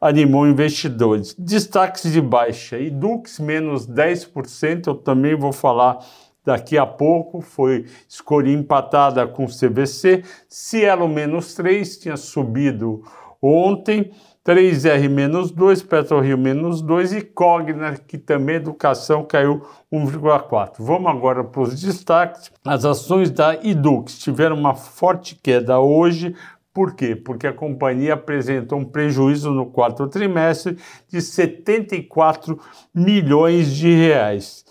[0.00, 1.34] animou investidores.
[1.36, 5.98] Destaques de baixa, Edux menos 10%, eu também vou falar
[6.44, 13.02] daqui a pouco, foi escolha empatada com o CVC, Cielo menos 3, tinha subido
[13.42, 14.10] ontem,
[14.48, 19.60] 3R menos 2, PetroRio menos 2 e Cogna, que também educação caiu
[19.92, 20.76] 1,4.
[20.78, 22.50] Vamos agora para os destaques.
[22.64, 26.34] As ações da Edux tiveram uma forte queda hoje,
[26.72, 27.14] por quê?
[27.14, 32.58] Porque a companhia apresentou um prejuízo no quarto trimestre de 74
[32.94, 34.64] milhões de reais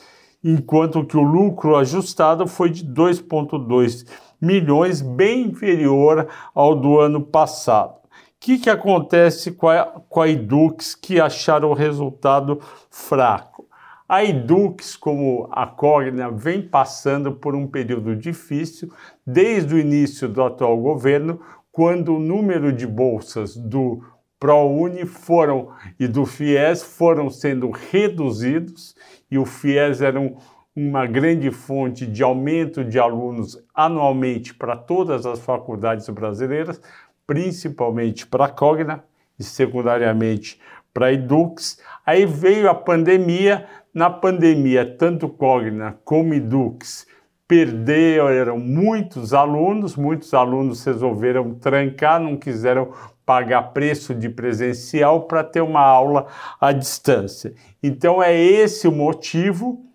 [0.43, 4.07] enquanto que o lucro ajustado foi de 2,2
[4.41, 8.06] milhões, bem inferior ao do ano passado.
[8.39, 13.67] Que, que acontece com a, com a Edux que acharam o resultado fraco?
[14.07, 18.89] A Edux, como a Cogna, vem passando por um período difícil
[19.25, 24.01] desde o início do atual governo, quando o número de bolsas do
[24.39, 25.69] ProUni foram
[25.99, 28.95] e do FIES foram sendo reduzidos
[29.29, 30.37] e o FIES era um,
[30.75, 36.79] uma grande fonte de aumento de alunos anualmente para todas as faculdades brasileiras,
[37.27, 39.03] principalmente para a Cogna
[39.37, 40.59] e secundariamente
[40.93, 41.79] para a Edux.
[42.05, 47.05] Aí veio a pandemia, na pandemia tanto Cogna como Edux
[47.47, 52.91] perderam muitos alunos, muitos alunos resolveram trancar, não quiseram
[53.25, 56.27] pagar preço de presencial para ter uma aula
[56.59, 57.53] à distância.
[57.81, 59.85] Então é esse o motivo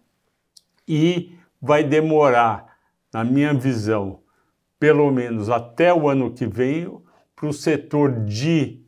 [0.88, 2.76] e vai demorar,
[3.12, 4.20] na minha visão,
[4.78, 6.90] pelo menos até o ano que vem,
[7.42, 8.80] para o setor de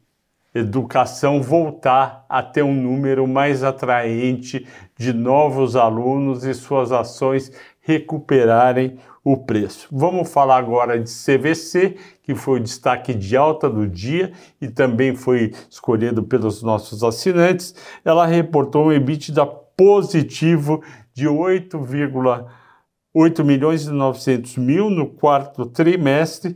[0.54, 4.64] educação voltar a ter um número mais atraente
[4.96, 7.50] de novos alunos e suas ações
[7.80, 9.88] recuperarem o preço.
[9.90, 14.30] Vamos falar agora de CVC, que foi o destaque de alta do dia
[14.60, 17.74] e também foi escolhido pelos nossos assinantes.
[18.04, 19.44] Ela reportou um EBITDA
[19.76, 20.80] positivo
[21.12, 26.54] de 8,8 milhões e 900 mil no quarto trimestre,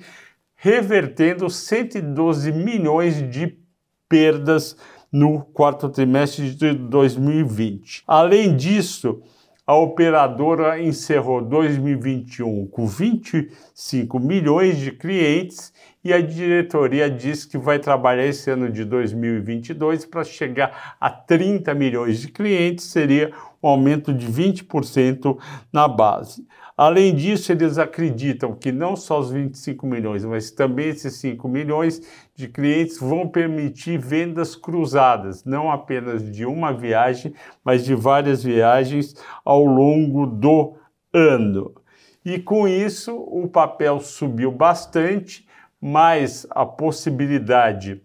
[0.61, 3.57] revertendo 112 milhões de
[4.09, 4.77] perdas
[5.11, 8.03] no quarto trimestre de 2020.
[8.07, 9.23] Além disso,
[9.65, 15.73] a operadora encerrou 2021 com 25 milhões de clientes
[16.09, 21.75] e a diretoria diz que vai trabalhar esse ano de 2022 para chegar a 30
[21.75, 23.31] milhões de clientes, seria
[23.63, 25.37] um aumento de 20%
[25.71, 26.47] na base.
[26.75, 32.01] Além disso, eles acreditam que não só os 25 milhões, mas também esses 5 milhões
[32.35, 39.15] de clientes vão permitir vendas cruzadas, não apenas de uma viagem, mas de várias viagens
[39.45, 40.75] ao longo do
[41.13, 41.75] ano.
[42.25, 45.48] E com isso, o papel subiu bastante,
[45.81, 48.03] mas a possibilidade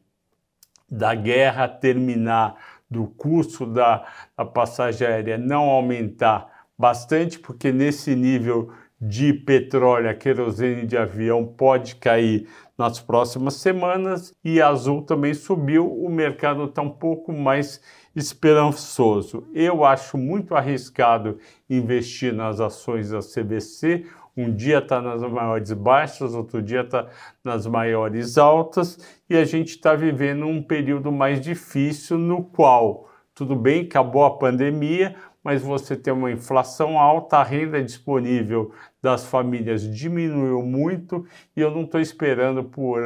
[0.90, 2.56] da guerra terminar,
[2.90, 4.06] do custo da,
[4.38, 8.72] da passagem aérea não aumentar bastante, porque nesse nível
[9.02, 12.48] de petróleo, a querosene de avião pode cair
[12.78, 17.81] nas próximas semanas e Azul também subiu, o mercado está um pouco mais
[18.16, 19.46] esperançoso.
[19.54, 21.38] Eu acho muito arriscado
[21.70, 24.06] investir nas ações da CBC.
[24.36, 27.08] Um dia está nas maiores baixas, outro dia está
[27.44, 28.98] nas maiores altas,
[29.30, 34.38] e a gente está vivendo um período mais difícil no qual, tudo bem, acabou a
[34.38, 38.72] pandemia, mas você tem uma inflação alta, a renda disponível
[39.02, 41.26] das famílias diminuiu muito
[41.56, 43.02] e eu não estou esperando por,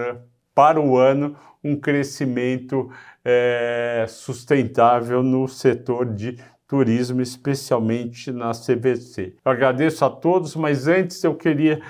[0.53, 2.89] para o ano um crescimento
[3.25, 9.35] é, sustentável no setor de turismo, especialmente na CVC.
[9.43, 11.81] Eu agradeço a todos, mas antes eu queria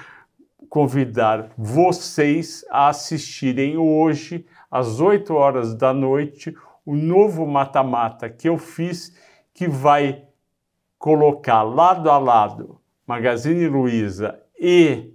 [0.69, 8.57] convidar vocês a assistirem hoje, às 8 horas da noite, o novo mata-mata que eu
[8.57, 9.15] fiz,
[9.53, 10.24] que vai
[11.00, 15.13] colocar lado a lado Magazine Luiza e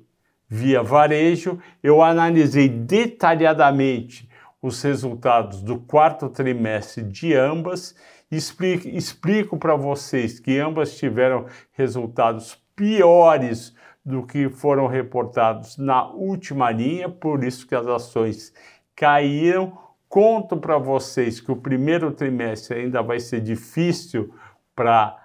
[0.49, 4.29] Via Varejo, eu analisei detalhadamente
[4.63, 7.97] os resultados do quarto trimestre de ambas.
[8.31, 13.75] Explico, explico para vocês que ambas tiveram resultados piores
[14.05, 18.55] do que foram reportados na última linha, por isso que as ações
[18.95, 19.77] caíram.
[20.09, 24.33] Conto para vocês que o primeiro trimestre ainda vai ser difícil
[24.75, 25.19] para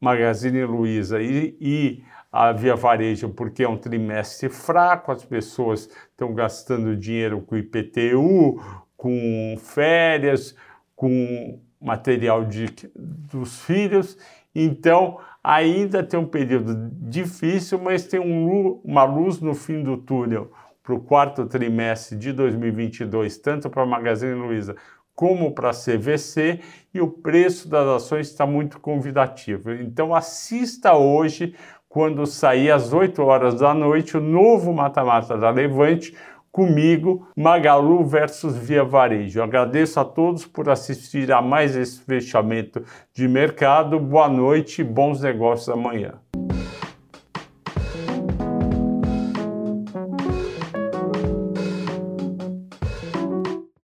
[0.00, 6.32] Magazine Luiza e, e a Via Varejo, porque é um trimestre fraco, as pessoas estão
[6.32, 8.60] gastando dinheiro com IPTU,
[8.96, 10.54] com férias,
[10.94, 14.16] com material de, dos filhos.
[14.54, 20.52] Então, ainda tem um período difícil, mas tem um, uma luz no fim do túnel
[20.82, 24.76] para o quarto trimestre de 2022, tanto para a Magazine Luiza
[25.14, 26.60] como para a CVC
[26.94, 29.70] e o preço das ações está muito convidativo.
[29.70, 31.54] Então assista hoje,
[31.90, 36.14] quando sair às 8 horas da noite, o novo mata-mata da Levante
[36.52, 39.42] comigo, Magalu versus Via Varejo.
[39.42, 43.98] Agradeço a todos por assistir a mais esse fechamento de mercado.
[43.98, 46.14] Boa noite e bons negócios amanhã.